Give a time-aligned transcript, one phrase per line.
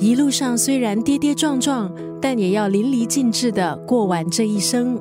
[0.00, 4.96] 一路上虽然跌跌撞撞，但也要淋漓尽致的过完这一生。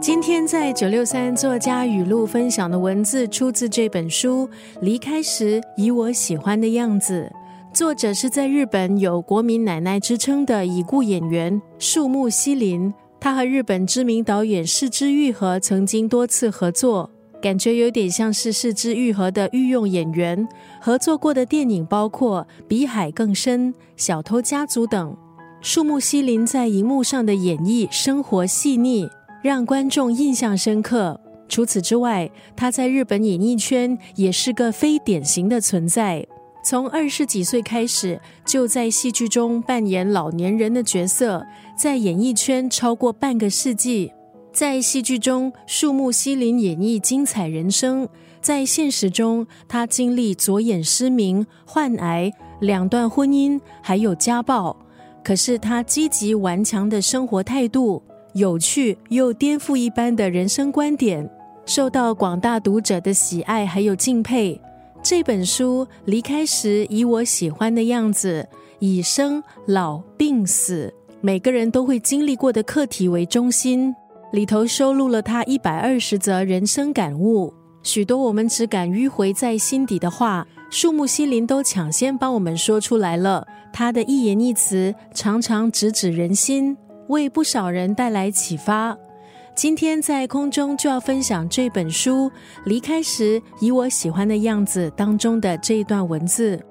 [0.00, 4.48] 今天在九六三作家语录分享的文字，出自这本书
[4.80, 7.30] 《离开时以我喜欢的样子》，
[7.76, 12.92] 作者是在日本有国民奶奶之称的已故演员树木希林。
[13.20, 17.08] 他和日本知名导演市之愈合曾经多次合作。
[17.46, 20.48] 感觉有点像是四肢愈合的御用演员，
[20.80, 25.16] 合作过的电影包括《比海更深》《小偷家族》等。
[25.60, 29.08] 树木希林在荧幕上的演绎生活细腻，
[29.44, 31.20] 让观众印象深刻。
[31.48, 36.26] 除此之外，他在日本演艺圈也是个非典型的存在。
[36.64, 41.46] 从二十几岁开始，就在戏剧中扮演老年人的角色，
[41.78, 44.10] 在演艺圈超过半个世纪。
[44.56, 48.06] 在戏剧中，树木希林演绎精彩人生；
[48.40, 54.74] 在现实中，他经历左眼失明、患癌、两段婚姻，还有家暴。
[55.22, 61.28] 可是他积极顽强的生活态度、有趣又颠覆一般的人生观点，
[61.66, 64.58] 受到广大读者的喜爱还有敬佩。
[65.02, 73.94] 这本书离开时，以我喜欢的样子，以生老病死每个人都会经历过的课题为中心。
[74.36, 83.48] 里头收录了他一百二十则人生感悟，许多我们只敢迂回在心底的话，树木希林都抢先帮我们说出来了。
[83.72, 86.76] 他的一言一词常常直指人心，
[87.08, 88.94] 为不少人带来启发。
[89.54, 92.28] 今天在空中就要分享这本书
[92.66, 96.62] 《离开时以我喜欢的样子》当中的这一段文字：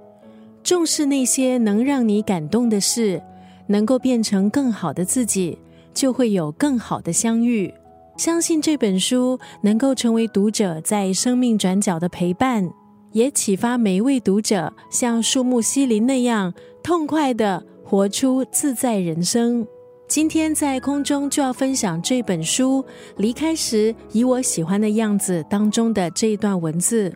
[0.62, 3.20] 重视那些能让你感动的事，
[3.66, 5.58] 能够变成更好的自己。
[5.96, 7.74] 就会有更好的相遇。
[8.18, 12.70] 相信这本书能够成为读者在生命转角的陪伴，
[13.12, 19.66] 也启发每一位读者像树木西林那样痛快的活出自在人生。
[20.08, 22.82] 今天在空中就要分享这本书
[23.18, 27.12] 《离开时以我喜欢的样子》当中的这一段文字：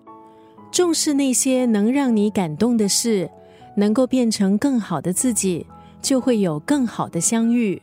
[0.71, 3.29] 重视那些能让你感动的事，
[3.75, 5.65] 能够变成更好的自己，
[6.01, 7.81] 就会有更好的相遇。